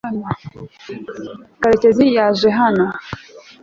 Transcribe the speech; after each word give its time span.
karekezi 1.61 2.05
yaje 2.17 2.49
hano 2.59 2.85